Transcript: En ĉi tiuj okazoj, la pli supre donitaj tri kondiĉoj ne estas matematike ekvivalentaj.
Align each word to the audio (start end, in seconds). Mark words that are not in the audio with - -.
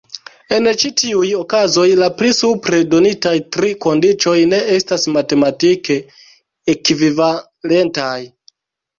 En 0.55 0.67
ĉi 0.83 0.89
tiuj 0.99 1.27
okazoj, 1.39 1.83
la 1.99 2.05
pli 2.21 2.29
supre 2.37 2.79
donitaj 2.93 3.33
tri 3.55 3.69
kondiĉoj 3.85 4.33
ne 4.53 4.61
estas 4.77 5.05
matematike 5.17 5.99
ekvivalentaj. 6.75 8.17